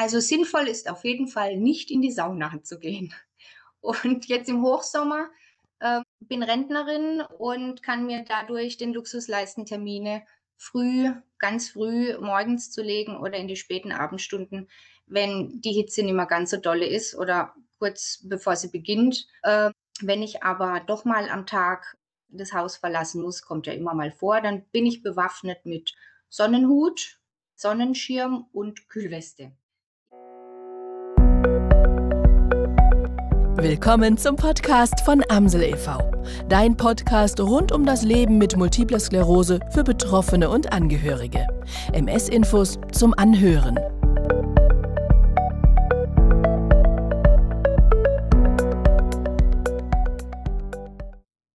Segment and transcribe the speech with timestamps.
[0.00, 3.12] Also sinnvoll ist auf jeden Fall nicht in die Sauna zu gehen.
[3.82, 5.28] Und jetzt im Hochsommer
[5.78, 10.22] äh, bin Rentnerin und kann mir dadurch den Luxus leisten, Termine
[10.56, 14.70] früh, ganz früh morgens zu legen oder in die späten Abendstunden,
[15.06, 19.26] wenn die Hitze nicht mehr ganz so dolle ist oder kurz bevor sie beginnt.
[19.42, 19.70] Äh,
[20.00, 21.98] wenn ich aber doch mal am Tag
[22.28, 25.94] das Haus verlassen muss, kommt ja immer mal vor, dann bin ich bewaffnet mit
[26.30, 27.20] Sonnenhut,
[27.54, 29.52] Sonnenschirm und Kühlweste.
[33.62, 35.98] Willkommen zum Podcast von Amsel e.V.,
[36.48, 41.46] dein Podcast rund um das Leben mit multipler Sklerose für Betroffene und Angehörige.
[41.92, 43.78] MS-Infos zum Anhören.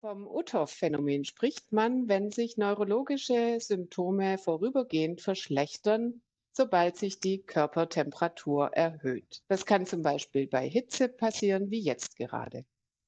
[0.00, 6.22] Vom Uthoff-Phänomen spricht man, wenn sich neurologische Symptome vorübergehend verschlechtern
[6.58, 9.42] sobald sich die Körpertemperatur erhöht.
[9.46, 12.64] Das kann zum Beispiel bei Hitze passieren, wie jetzt gerade.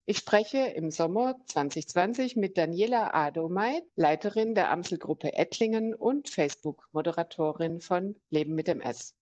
[0.06, 8.14] Ich spreche im Sommer 2020 mit Daniela Adomeit, Leiterin der Amselgruppe Ettlingen und Facebook-Moderatorin von
[8.30, 9.16] Leben mit MS.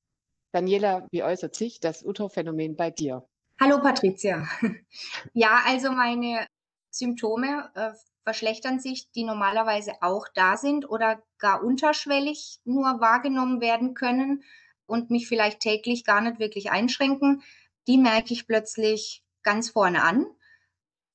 [0.52, 3.26] Daniela, wie äußert sich das Utro-Phänomen bei dir?
[3.58, 4.46] Hallo Patricia.
[5.32, 6.46] Ja, also meine
[6.90, 7.92] Symptome äh,
[8.28, 14.44] verschlechtern sich, die normalerweise auch da sind oder gar unterschwellig nur wahrgenommen werden können
[14.84, 17.42] und mich vielleicht täglich gar nicht wirklich einschränken,
[17.86, 20.26] die merke ich plötzlich ganz vorne an.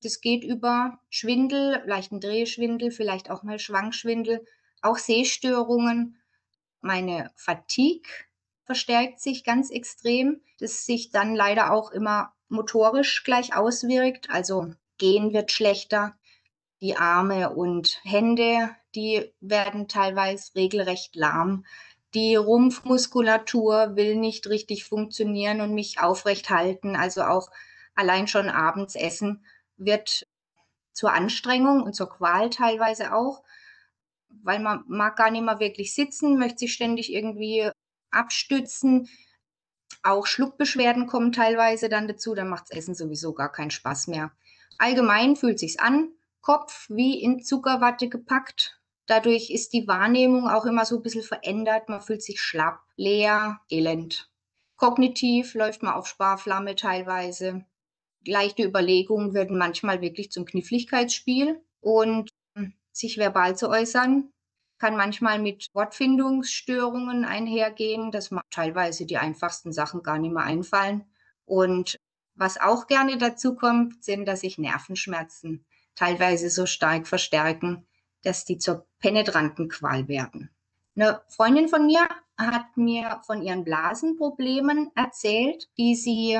[0.01, 4.43] Das geht über Schwindel, leichten Drehschwindel, vielleicht auch mal Schwankschwindel,
[4.81, 6.19] auch Sehstörungen.
[6.81, 8.09] Meine Fatigue
[8.65, 14.31] verstärkt sich ganz extrem, das sich dann leider auch immer motorisch gleich auswirkt.
[14.31, 16.17] Also gehen wird schlechter,
[16.83, 21.65] die Arme und Hände, die werden teilweise regelrecht lahm.
[22.13, 26.97] Die Rumpfmuskulatur will nicht richtig funktionieren und mich aufrecht halten.
[26.97, 27.49] Also auch
[27.95, 29.45] allein schon abends essen
[29.77, 30.27] wird
[30.91, 33.43] zur Anstrengung und zur Qual teilweise auch,
[34.43, 37.71] weil man mag gar nicht mehr wirklich sitzen, möchte sich ständig irgendwie
[38.11, 39.07] abstützen.
[40.03, 44.33] Auch Schluckbeschwerden kommen teilweise dann dazu, dann macht das Essen sowieso gar keinen Spaß mehr.
[44.79, 46.09] Allgemein fühlt sich's an,
[46.43, 48.79] Kopf wie in Zuckerwatte gepackt.
[49.07, 51.89] Dadurch ist die Wahrnehmung auch immer so ein bisschen verändert.
[51.89, 54.29] Man fühlt sich schlapp, leer, elend.
[54.75, 57.65] Kognitiv läuft man auf Sparflamme teilweise.
[58.25, 64.29] Leichte Überlegungen werden manchmal wirklich zum Kniffligkeitsspiel und hm, sich verbal zu äußern
[64.83, 71.05] kann manchmal mit Wortfindungsstörungen einhergehen, dass man teilweise die einfachsten Sachen gar nicht mehr einfallen.
[71.45, 71.95] Und
[72.35, 75.65] was auch gerne dazu kommt, sind, dass sich Nervenschmerzen
[75.95, 77.85] teilweise so stark verstärken,
[78.23, 80.49] dass die zur penetranten Qual werden.
[80.95, 86.39] Eine Freundin von mir hat mir von ihren Blasenproblemen erzählt, die sie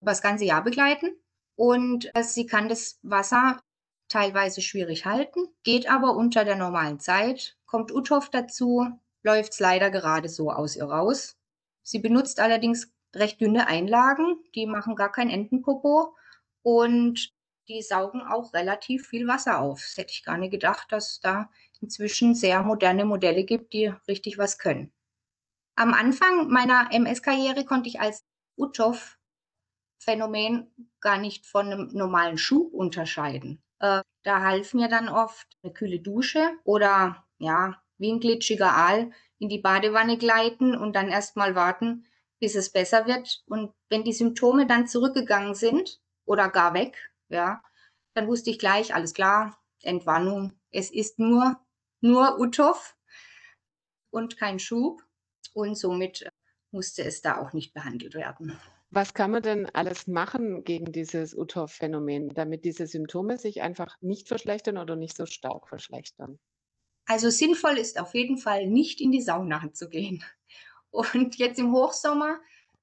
[0.00, 1.12] das ganze Jahr begleiten.
[1.56, 3.60] Und sie kann das Wasser
[4.08, 8.86] teilweise schwierig halten, geht aber unter der normalen Zeit, kommt Uthoff dazu,
[9.22, 11.36] läuft es leider gerade so aus ihr raus.
[11.82, 16.14] Sie benutzt allerdings recht dünne Einlagen, die machen gar kein Entenpopo
[16.62, 17.32] und
[17.68, 19.80] die saugen auch relativ viel Wasser auf.
[19.80, 21.48] Das hätte ich gar nicht gedacht, dass es da
[21.80, 24.92] inzwischen sehr moderne Modelle gibt, die richtig was können.
[25.76, 28.24] Am Anfang meiner MS-Karriere konnte ich als
[28.56, 33.62] Uthoff-Phänomen gar nicht von einem normalen Schub unterscheiden.
[33.78, 39.12] Äh, da half mir dann oft eine kühle Dusche oder ja, wie ein glitschiger Aal
[39.38, 42.04] in die Badewanne gleiten und dann erstmal warten,
[42.40, 43.44] bis es besser wird.
[43.46, 47.62] Und wenn die Symptome dann zurückgegangen sind oder gar weg, ja,
[48.14, 50.52] dann wusste ich gleich, alles klar, Entwarnung.
[50.70, 51.56] Es ist nur,
[52.00, 52.96] nur Uthoff
[54.10, 55.02] und kein Schub
[55.54, 56.30] und somit äh,
[56.70, 58.58] musste es da auch nicht behandelt werden.
[58.90, 64.28] Was kann man denn alles machen gegen dieses Uthoff-Phänomen, damit diese Symptome sich einfach nicht
[64.28, 66.38] verschlechtern oder nicht so stark verschlechtern?
[67.06, 70.24] Also sinnvoll ist auf jeden Fall nicht in die Sauna zu gehen.
[70.90, 72.40] Und jetzt im Hochsommer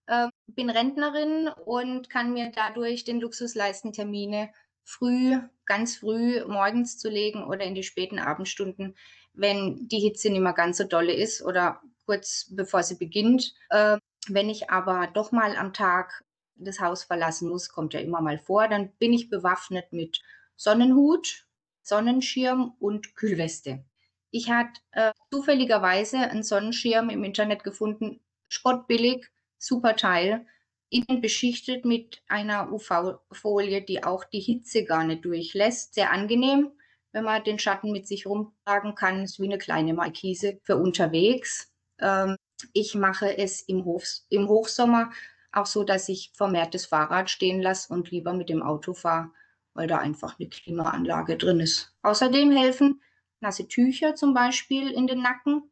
[0.08, 4.52] äh, bin Rentnerin und kann mir dadurch den Luxus leisten, Termine
[4.84, 8.96] früh, ganz früh morgens zu legen oder in die späten Abendstunden,
[9.34, 13.54] wenn die Hitze nicht mehr ganz so dolle ist oder kurz bevor sie beginnt.
[13.70, 13.98] Äh,
[14.28, 16.24] wenn ich aber doch mal am Tag
[16.56, 20.22] das Haus verlassen muss, kommt ja immer mal vor, dann bin ich bewaffnet mit
[20.56, 21.46] Sonnenhut,
[21.82, 23.84] Sonnenschirm und Kühlweste.
[24.32, 29.30] Ich hatte äh, zufälligerweise einen Sonnenschirm im Internet gefunden, spottbillig,
[29.66, 30.46] super Teil,
[30.90, 35.96] innen beschichtet mit einer UV-Folie, die auch die Hitze gar nicht durchlässt.
[35.96, 36.72] Sehr angenehm,
[37.12, 39.24] wenn man den Schatten mit sich rumtragen kann.
[39.24, 41.72] Ist wie eine kleine Markise für unterwegs.
[42.00, 42.36] Ähm,
[42.74, 45.12] Ich mache es im, Hof, im Hochsommer
[45.52, 49.32] auch so, dass ich vermehrt das Fahrrad stehen lasse und lieber mit dem Auto fahre,
[49.74, 51.94] weil da einfach eine Klimaanlage drin ist.
[52.04, 53.02] Außerdem helfen
[53.42, 55.72] nasse Tücher zum Beispiel in den Nacken.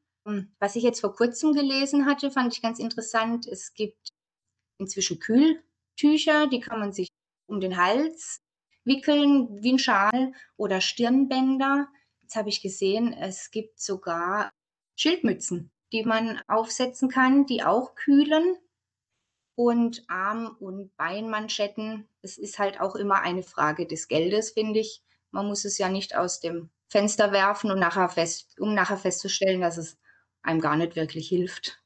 [0.59, 3.45] Was ich jetzt vor kurzem gelesen hatte, fand ich ganz interessant.
[3.47, 4.09] Es gibt
[4.79, 7.09] inzwischen Kühltücher, die kann man sich
[7.47, 8.37] um den Hals
[8.85, 11.87] wickeln wie ein Schal oder Stirnbänder.
[12.21, 14.49] Jetzt habe ich gesehen, es gibt sogar
[14.95, 18.57] Schildmützen, die man aufsetzen kann, die auch kühlen.
[19.55, 22.07] Und Arm- und Beinmanschetten.
[22.21, 25.03] Es ist halt auch immer eine Frage des Geldes, finde ich.
[25.31, 29.61] Man muss es ja nicht aus dem Fenster werfen und nachher fest, um nachher festzustellen,
[29.61, 29.97] dass es
[30.43, 31.81] einem gar nicht wirklich hilft.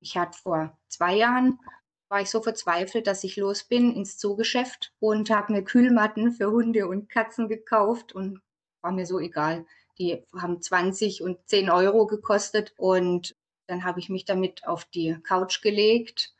[0.00, 1.60] Ich hatte vor zwei Jahren
[2.08, 6.50] war ich so verzweifelt, dass ich los bin ins Zoogeschäft und habe mir Kühlmatten für
[6.50, 8.40] Hunde und Katzen gekauft und
[8.80, 9.64] war mir so egal.
[9.98, 13.36] Die haben 20 und 10 Euro gekostet und
[13.68, 16.34] dann habe ich mich damit auf die Couch gelegt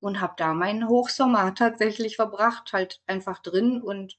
[0.00, 4.18] und habe da meinen Hochsommer tatsächlich verbracht, halt einfach drin und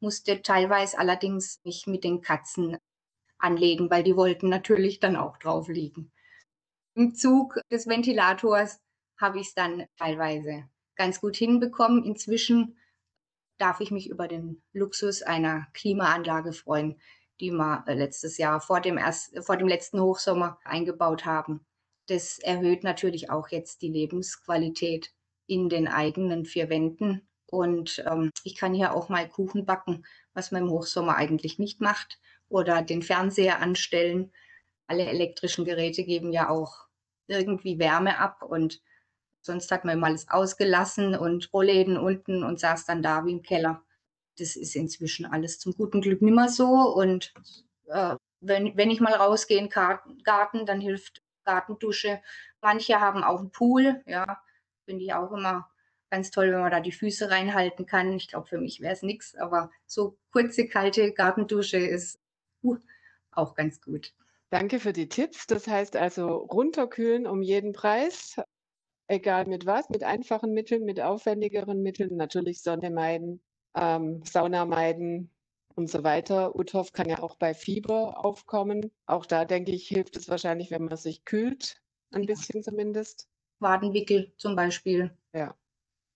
[0.00, 2.78] musste teilweise allerdings mich mit den Katzen
[3.38, 6.12] anlegen, weil die wollten natürlich dann auch drauf liegen.
[6.94, 8.80] Im Zug des Ventilators
[9.18, 12.04] habe ich es dann teilweise ganz gut hinbekommen.
[12.04, 12.76] Inzwischen
[13.58, 17.00] darf ich mich über den Luxus einer Klimaanlage freuen,
[17.40, 21.64] die wir äh, letztes Jahr vor dem, erst, vor dem letzten Hochsommer eingebaut haben.
[22.06, 25.12] Das erhöht natürlich auch jetzt die Lebensqualität
[25.46, 27.28] in den eigenen vier Wänden.
[27.46, 30.04] Und ähm, ich kann hier auch mal Kuchen backen,
[30.34, 32.18] was man im Hochsommer eigentlich nicht macht.
[32.48, 34.32] Oder den Fernseher anstellen.
[34.86, 36.86] Alle elektrischen Geräte geben ja auch
[37.26, 38.80] irgendwie Wärme ab und
[39.48, 43.42] Sonst hat man immer alles ausgelassen und Rollläden unten und saß dann da wie im
[43.42, 43.82] Keller.
[44.36, 46.66] Das ist inzwischen alles zum guten Glück nicht mehr so.
[46.66, 47.32] Und
[47.86, 52.20] äh, wenn, wenn ich mal rausgehe in den Garten, dann hilft Gartendusche.
[52.60, 54.42] Manche haben auch einen Pool, ja,
[54.84, 55.70] finde ich auch immer
[56.10, 58.12] ganz toll, wenn man da die Füße reinhalten kann.
[58.12, 62.20] Ich glaube, für mich wäre es nichts, aber so kurze, kalte Gartendusche ist
[62.62, 62.76] uh,
[63.32, 64.14] auch ganz gut.
[64.50, 65.46] Danke für die Tipps.
[65.46, 68.36] Das heißt also runterkühlen um jeden Preis
[69.08, 73.42] egal mit was, mit einfachen Mitteln, mit aufwendigeren Mitteln, natürlich Sonne meiden,
[73.74, 75.30] ähm, Sauna meiden
[75.74, 76.54] und so weiter.
[76.54, 78.92] Uthoff kann ja auch bei Fieber aufkommen.
[79.06, 81.80] Auch da denke ich, hilft es wahrscheinlich, wenn man sich kühlt,
[82.12, 82.26] ein ja.
[82.26, 83.28] bisschen zumindest.
[83.60, 85.10] Wadenwickel zum Beispiel.
[85.32, 85.56] Ja.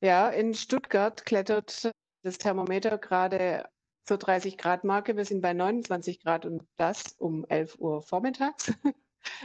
[0.00, 1.90] Ja, in Stuttgart klettert
[2.22, 3.64] das Thermometer gerade
[4.04, 5.16] zur 30 Grad Marke.
[5.16, 8.72] Wir sind bei 29 Grad und das um 11 Uhr vormittags.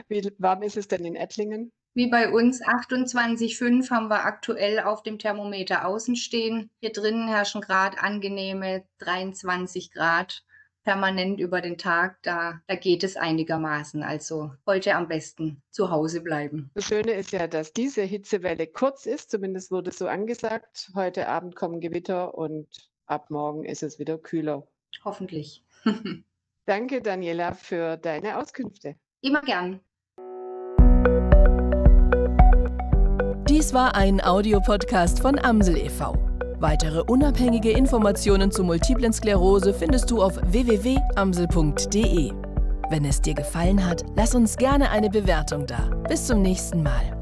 [0.08, 1.72] Wie warm ist es denn in Ettlingen?
[1.94, 6.70] Wie bei uns 28,5 haben wir aktuell auf dem Thermometer außen stehen.
[6.80, 10.44] Hier drinnen herrschen gerade angenehme 23 Grad
[10.84, 12.18] permanent über den Tag.
[12.22, 14.04] Da, da geht es einigermaßen.
[14.04, 16.72] Also heute am besten zu Hause bleiben.
[16.76, 19.30] Das Schöne ist ja, dass diese Hitzewelle kurz ist.
[19.30, 20.92] Zumindest wurde so angesagt.
[20.96, 22.68] Heute Abend kommen Gewitter und
[23.08, 24.68] ab morgen ist es wieder kühler.
[25.04, 25.64] Hoffentlich.
[26.66, 28.96] Danke, Daniela, für deine Auskünfte.
[29.22, 29.80] Immer gern.
[33.50, 36.16] Dies war ein Audiopodcast von Amsel e.V.
[36.60, 42.34] Weitere unabhängige Informationen zu Multiplen Sklerose findest du auf www.amsel.de.
[42.90, 45.90] Wenn es dir gefallen hat, lass uns gerne eine Bewertung da.
[46.08, 47.18] Bis zum nächsten Mal.